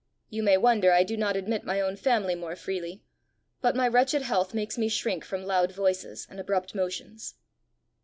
You 0.31 0.41
may 0.41 0.57
wonder 0.57 0.91
I 0.93 1.03
do 1.03 1.15
not 1.15 1.35
admit 1.35 1.63
my 1.63 1.79
own 1.79 1.95
family 1.95 2.33
more 2.33 2.55
freely; 2.55 3.03
but 3.61 3.75
my 3.75 3.87
wretched 3.87 4.23
health 4.23 4.51
makes 4.51 4.75
me 4.75 4.89
shrink 4.89 5.23
from 5.23 5.43
loud 5.43 5.71
voices 5.75 6.25
and 6.27 6.39
abrupt 6.39 6.73
motions." 6.73 7.35